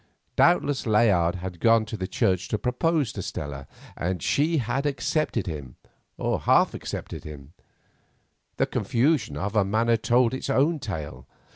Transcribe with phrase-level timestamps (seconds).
[0.35, 5.45] Doubtless Layard had gone to the church to propose to Stella, and she had accepted
[5.45, 5.75] him,
[6.17, 7.53] or half accepted him;
[8.57, 11.27] the confusion of her manner told its own tale.